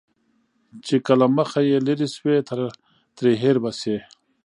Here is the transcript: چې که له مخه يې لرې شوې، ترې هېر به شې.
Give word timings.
چې 0.85 0.95
که 1.05 1.13
له 1.21 1.27
مخه 1.37 1.59
يې 1.69 1.77
لرې 1.87 2.07
شوې، 2.15 2.37
ترې 3.17 3.31
هېر 3.41 3.57
به 3.63 3.71
شې. 3.79 3.97